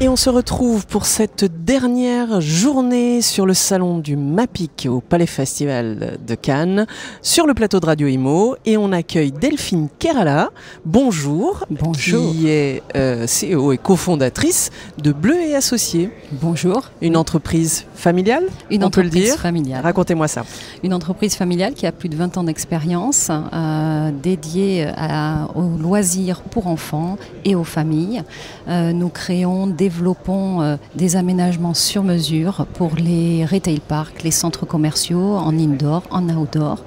[0.00, 5.26] Et on se retrouve pour cette dernière journée sur le salon du MAPIC au Palais
[5.26, 6.86] Festival de Cannes,
[7.20, 8.54] sur le plateau de Radio Imo.
[8.64, 10.50] Et on accueille Delphine Kerala.
[10.84, 11.64] Bonjour.
[11.68, 12.30] Bonjour.
[12.30, 14.70] Qui est euh, CEO et cofondatrice
[15.02, 16.10] de Bleu et Associés.
[16.30, 16.90] Bonjour.
[17.02, 19.34] Une entreprise familiale Une on entreprise peut le dire.
[19.40, 19.82] familiale.
[19.82, 20.44] Racontez-moi ça.
[20.84, 26.42] Une entreprise familiale qui a plus de 20 ans d'expérience euh, dédiée à- aux loisirs
[26.42, 28.22] pour enfants et aux familles.
[28.68, 34.66] Euh, nous créons, développons euh, des aménagements sur mesure pour les retail parks, les centres
[34.66, 36.84] commerciaux en indoor, en outdoor.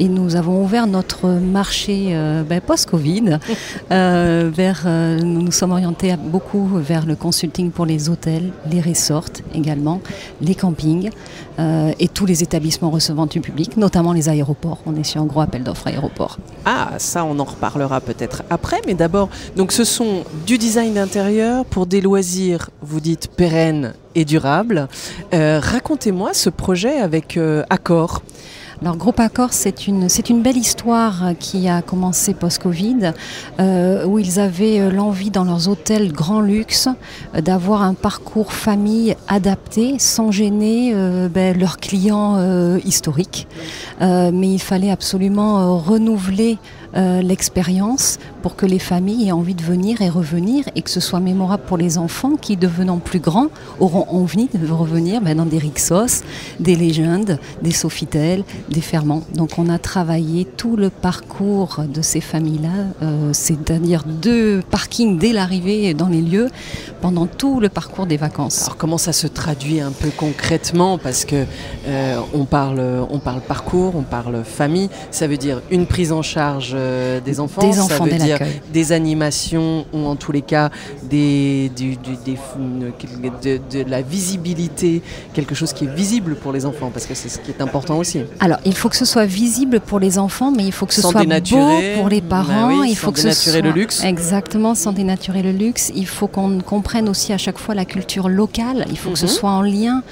[0.00, 3.38] Et nous avons ouvert notre marché euh, ben, post-Covid.
[3.90, 8.80] euh, vers, euh, nous nous sommes orientés beaucoup vers le consulting pour les hôtels, les
[8.80, 10.00] resorts également,
[10.40, 11.10] les campings
[11.98, 14.78] et tous les établissements recevant du public, notamment les aéroports.
[14.86, 16.38] On est sur un gros appel d'offres aéroports.
[16.64, 18.80] Ah, ça, on en reparlera peut-être après.
[18.86, 24.24] Mais d'abord, donc ce sont du design d'intérieur pour des loisirs, vous dites pérennes et
[24.24, 24.86] durables.
[25.32, 27.36] Racontez-moi ce projet avec
[27.70, 28.22] Accor.
[28.80, 33.12] Alors Groupe Accor, c'est une, c'est une belle histoire qui a commencé post-Covid,
[33.58, 36.88] euh, où ils avaient euh, l'envie dans leurs hôtels grand luxe
[37.34, 40.94] euh, d'avoir un parcours famille adapté, sans gêner
[41.28, 42.38] ben, leurs clients
[42.84, 43.48] historiques.
[44.00, 46.58] Mais il fallait absolument renouveler
[46.94, 51.20] l'expérience pour que les familles aient envie de venir et revenir et que ce soit
[51.20, 53.48] mémorable pour les enfants qui, devenant plus grands,
[53.80, 56.22] auront envie de revenir ben, dans des Rixos,
[56.60, 59.22] des légendes, des Sofitel, des Ferments.
[59.34, 65.32] Donc on a travaillé tout le parcours de ces familles-là, euh, c'est-à-dire deux parkings dès
[65.32, 66.48] l'arrivée dans les lieux,
[67.00, 68.62] pendant tout le parcours des vacances.
[68.64, 70.98] Alors comment ça se traduit un peu concrètement?
[70.98, 71.44] Parce que
[71.86, 74.88] euh, on, parle, on parle parcours, on parle famille.
[75.10, 77.62] Ça veut dire une prise en charge euh, des enfants.
[77.62, 78.38] Des ça enfants veut dès dire
[78.72, 80.70] des animations ou en tous les cas
[81.08, 82.36] des, du- du- des-
[83.42, 85.02] de, de la visibilité,
[85.34, 87.98] quelque chose qui est visible pour les enfants, parce que c'est ce qui est important
[87.98, 88.20] aussi.
[88.40, 91.00] Alors, il faut que ce soit visible pour les enfants, mais il faut que ce
[91.02, 92.68] Sans soit beau pour les bah parents.
[92.68, 94.04] oui, il sans faut que ce dénaturer soit le luxe.
[94.04, 95.90] exactement sans dénaturer le luxe.
[95.94, 98.86] Il faut qu'on comprenne aussi à chaque fois la culture locale.
[98.90, 99.30] Il faut que ce Mhm.
[99.32, 100.02] soit en lien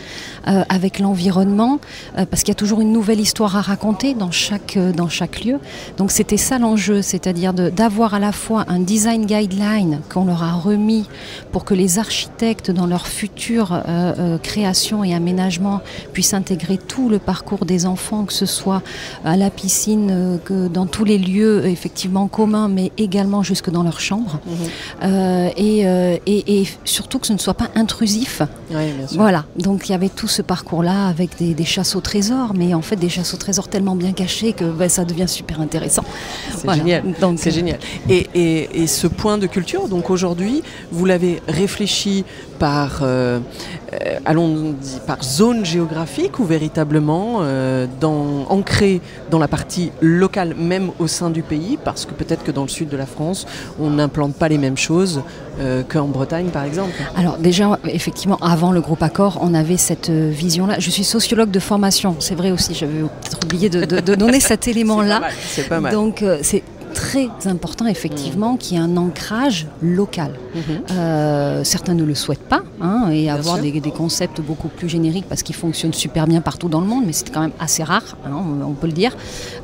[0.48, 1.80] euh, avec l'environnement,
[2.18, 5.08] euh, parce qu'il y a toujours une nouvelle histoire à raconter dans chaque euh, dans
[5.08, 5.58] chaque lieu.
[5.98, 10.52] Donc c'était ça l'enjeu, c'est-à-dire d'avoir à la fois un design guideline qu'on leur a
[10.52, 11.06] remis
[11.50, 13.82] pour que les architectes dans leur future
[14.42, 15.80] création et aménagement
[16.12, 18.82] puissent intégrer tout le parcours des enfants, que ce soit
[19.24, 23.70] à la piscine, euh, que dans tous les lieux euh, effectivement communs, mais également jusque
[23.70, 24.38] dans leur chambre.
[25.02, 28.42] Euh, et, euh, et- et surtout que ce ne soit pas intrusif.
[28.70, 29.18] Oui, bien sûr.
[29.20, 32.74] Voilà, donc il y avait tout ce parcours-là avec des, des chasses au trésor, mais
[32.74, 36.04] en fait des chasses au trésor tellement bien cachées que ben, ça devient super intéressant.
[36.54, 36.78] C'est Voilà.
[36.82, 37.02] génial.
[37.20, 37.78] Donc, C'est euh, génial.
[38.08, 42.24] Et, et- et ce point de culture, donc aujourd'hui, vous l'avez réfléchi
[42.58, 43.38] par, euh,
[43.92, 44.74] euh, allons
[45.06, 47.86] par zone géographique ou véritablement euh,
[48.26, 49.00] dans, ancré
[49.30, 52.68] dans la partie locale, même au sein du pays, parce que peut-être que dans le
[52.68, 53.46] sud de la France,
[53.80, 55.22] on n'implante pas les mêmes choses
[55.60, 56.92] euh, qu'en Bretagne, par exemple.
[57.16, 60.76] Alors déjà, effectivement, avant le groupe Accord, on avait cette euh, vision-là.
[60.78, 64.40] Je suis sociologue de formation, c'est vrai aussi, j'avais peut-être oublié de, de- de donner
[64.40, 65.22] cet élément-là.
[65.48, 65.92] C'est pas mal.
[65.92, 66.62] Donc euh, c'est
[67.16, 70.32] très important effectivement qu'il y ait un ancrage local.
[70.54, 70.60] Mhm.
[70.90, 75.26] Euh, certains ne le souhaitent pas hein, et avoir des, des concepts beaucoup plus génériques
[75.28, 78.16] parce qu'ils fonctionnent super bien partout dans le monde, mais c'est quand même assez rare,
[78.26, 79.16] hein, on, on peut le dire.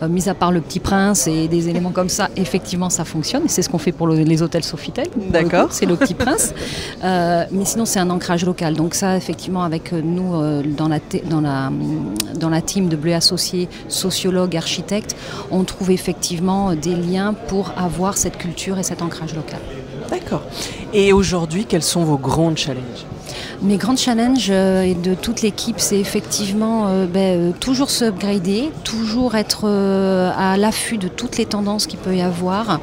[0.03, 3.45] Euh, mis à part le Petit Prince et des éléments comme ça, effectivement ça fonctionne
[3.45, 5.07] et c'est ce qu'on fait pour le- les hôtels Sofitel.
[5.31, 5.69] D'accord.
[5.71, 6.53] C'est le Petit Prince.
[7.05, 8.75] Euh, mais sinon c'est un ancrage local.
[8.75, 10.33] Donc ça effectivement avec nous
[10.77, 11.71] dans, la te- dans, la,
[12.39, 15.17] dans la team de Bleu Associés, sociologues, architectes,
[15.51, 19.60] on trouve effectivement des liens pour avoir cette culture et cet ancrage local.
[20.10, 20.42] D'accord.
[20.92, 23.06] Et aujourd'hui, quels sont vos grands challenges?
[23.62, 28.07] Mes grands challenges euh, et de toute l'équipe, c'est effectivement euh, ben, euh, toujours se
[28.07, 32.81] upgrader, toujours être euh, à l'affût de toutes les tendances qu'il peut y avoir,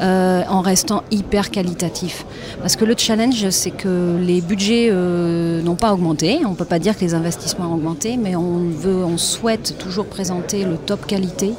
[0.00, 2.24] en restant hyper qualitatif.
[2.60, 6.40] Parce que le challenge, c'est que les budgets n'ont pas augmenté.
[6.44, 9.76] On ne peut pas dire que les investissements ont augmenté, mais on veut, on souhaite
[9.78, 11.52] toujours présenter le top qualité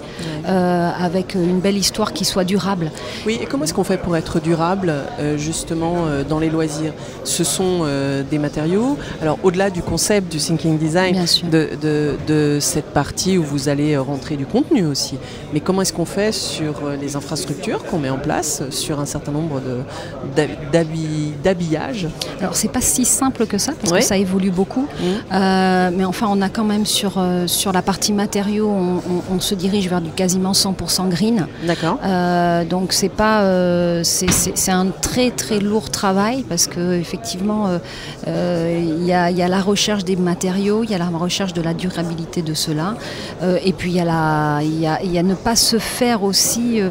[0.46, 2.92] avec une belle histoire qui soit durable.
[3.26, 4.94] Oui, et comment est-ce qu'on fait pour être durable,
[5.38, 6.94] justement, dans les loisirs?
[7.24, 7.86] Ce sont
[8.30, 8.98] des matériaux matériaux.
[9.22, 13.98] Alors au-delà du concept du thinking design, de, de, de, cette partie où vous allez
[13.98, 15.18] rentrer du contenu aussi,
[15.54, 19.32] mais comment est-ce qu'on fait sur les infrastructures qu'on met en place, sur un certain
[19.32, 19.62] nombre
[21.44, 22.08] d'habillages?
[22.40, 24.82] Alors c'est pas si simple que ça, parce que ça évolue beaucoup.
[24.82, 25.06] Mmh.
[25.34, 29.56] Euh, mais enfin, on a quand même sur, euh, sur la partie matériaux, on, se
[29.56, 31.48] dirige vers du quasiment 100% green.
[31.66, 32.00] D'accord.
[32.04, 33.44] Euh, donc c'est pas,
[34.04, 37.68] c'est un très très lourd travail parce que effectivement,
[39.00, 41.62] il y a, y, a, la recherche des matériaux, il y a la recherche de
[41.62, 42.96] la durabilité de cela,
[43.64, 46.82] et puis il y a la, y a, y a ne pas se faire aussi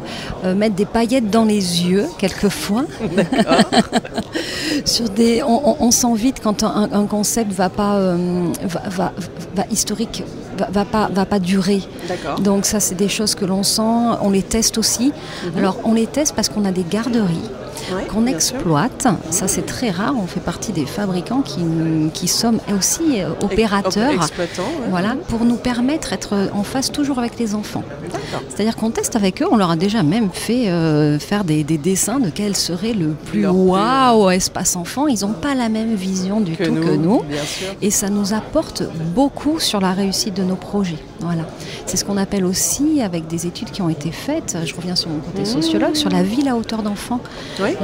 [0.43, 2.85] mettre des paillettes dans les yeux quelquefois.
[4.85, 8.15] Sur des, on, sent vite quand un, concept va pas,
[8.63, 9.13] va,
[9.55, 10.23] va, historique
[10.57, 11.81] va, va, pas, va pas durer.
[12.39, 13.81] Donc ça, c'est des choses que l'on sent.
[14.21, 15.11] On les teste aussi.
[15.43, 15.57] Mhm.
[15.57, 17.49] Alors on les teste parce qu'on a des garderies
[18.09, 19.07] qu'on exploite.
[19.29, 20.13] Ça, c'est très rare.
[20.17, 21.61] On fait partie des fabricants qui,
[22.13, 24.27] qui sommes aussi euh, opérateurs.
[24.89, 27.83] Voilà, pour nous permettre d'être en face toujours avec les enfants.
[28.49, 29.47] C'est-à-dire qu'on teste avec eux.
[29.49, 33.47] On leur a déjà même fait euh, faire des, dessins de quel serait le plus
[33.47, 35.07] waouh espace enfant.
[35.07, 37.21] Ils n'ont pas la même vision du tout que nous.
[37.81, 38.83] Et ça nous apporte
[39.15, 40.97] beaucoup sur la réussite de nos projets.
[41.19, 41.43] Voilà.
[41.85, 45.09] C'est ce qu'on appelle aussi, avec des études qui ont été faites, je reviens sur
[45.09, 45.45] mon côté mmh.
[45.45, 47.19] sociologue, sur la ville à hauteur d'enfant.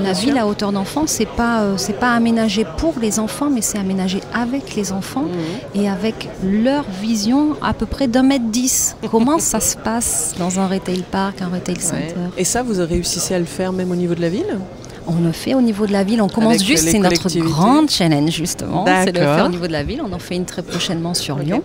[0.01, 3.61] La ville à hauteur d'enfant, c'est pas, euh, c'est pas aménagé pour les enfants, mais
[3.61, 5.79] c'est aménagé avec les enfants mmh.
[5.79, 8.95] et avec leur vision à peu près d'un mètre dix.
[9.11, 12.15] Comment ça se passe dans un retail park, un retail center?
[12.37, 14.59] Et ça, vous réussissez à le faire même au niveau de la ville?
[15.07, 16.21] On le fait au niveau de la ville.
[16.21, 19.71] On commence juste, c'est notre grande challenge justement, c'est de le faire au niveau de
[19.71, 20.01] la ville.
[20.05, 21.63] On en fait une très prochainement sur Lyon.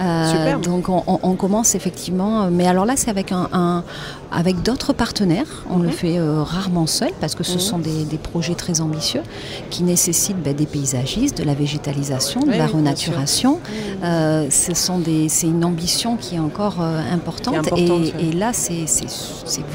[0.00, 3.84] Euh, donc on, commence effectivement, mais alors là c'est avec un,
[4.32, 5.64] avec d'autres partenaires.
[5.70, 9.22] On le fait euh, rarement seul parce que ce sont des, projets très ambitieux
[9.70, 13.60] qui nécessitent ben, des paysagistes, de la végétalisation, de la renaturation.
[14.02, 18.86] Euh, ce sont des, c'est une ambition qui est encore importante, et, là c'est,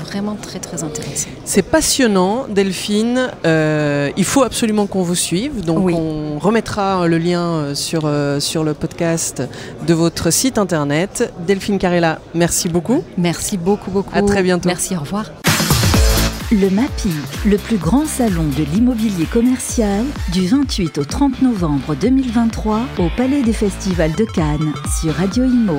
[0.06, 1.30] vraiment très très intéressant.
[1.46, 3.30] C'est passionnant, Delphine.
[3.46, 5.64] il faut absolument qu'on vous suive.
[5.64, 9.44] Donc on remettra le lien sur, sur le podcast
[9.88, 11.32] de vos votre site internet.
[11.46, 13.04] Delphine Carella, merci beaucoup.
[13.16, 14.10] Merci beaucoup, beaucoup.
[14.18, 14.68] À très bientôt.
[14.68, 15.26] Merci, au revoir.
[16.52, 17.12] Le MAPI,
[17.46, 20.04] le plus grand salon de l'immobilier commercial,
[20.34, 25.78] du 28 au 30 novembre 2023 au Palais des Festivals de Cannes sur Radio Imo.